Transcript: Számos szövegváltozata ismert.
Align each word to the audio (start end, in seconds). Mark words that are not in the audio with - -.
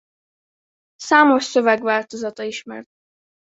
Számos 0.95 1.43
szövegváltozata 1.43 2.43
ismert. 2.43 2.87